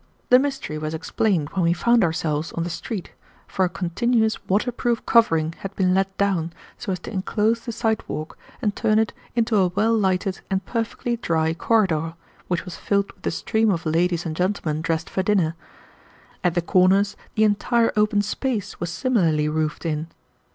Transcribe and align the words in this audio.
The 0.31 0.39
mystery 0.39 0.79
was 0.79 0.95
explained 0.95 1.49
when 1.51 1.61
we 1.61 1.73
found 1.73 2.03
ourselves 2.03 2.51
on 2.53 2.63
the 2.63 2.71
street, 2.71 3.11
for 3.45 3.65
a 3.65 3.69
continuous 3.69 4.43
waterproof 4.47 5.05
covering 5.05 5.53
had 5.59 5.75
been 5.75 5.93
let 5.93 6.17
down 6.17 6.53
so 6.75 6.91
as 6.91 6.97
to 7.01 7.11
inclose 7.13 7.59
the 7.59 7.71
sidewalk 7.71 8.35
and 8.63 8.75
turn 8.75 8.97
it 8.97 9.13
into 9.35 9.57
a 9.57 9.67
well 9.67 9.93
lighted 9.95 10.41
and 10.49 10.65
perfectly 10.65 11.17
dry 11.17 11.53
corridor, 11.53 12.15
which 12.47 12.65
was 12.65 12.77
filled 12.77 13.11
with 13.13 13.27
a 13.27 13.29
stream 13.29 13.69
of 13.69 13.85
ladies 13.85 14.25
and 14.25 14.35
gentlemen 14.35 14.81
dressed 14.81 15.07
for 15.07 15.21
dinner. 15.21 15.53
At 16.43 16.55
the 16.55 16.63
corners 16.63 17.15
the 17.35 17.43
entire 17.43 17.93
open 17.95 18.23
space 18.23 18.79
was 18.79 18.89
similarly 18.89 19.47
roofed 19.47 19.85
in. 19.85 20.07